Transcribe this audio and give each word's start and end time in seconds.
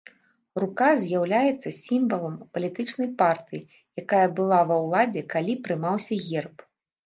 Рука 0.61 0.87
з'яўляецца 1.03 1.73
сімвалам 1.83 2.39
палітычнай 2.57 3.09
партыі, 3.21 3.63
якая 4.05 4.25
была 4.43 4.59
ва 4.73 4.81
ўладзе 4.89 5.27
калі 5.39 5.53
прымаўся 5.65 6.23
герб. 6.29 6.57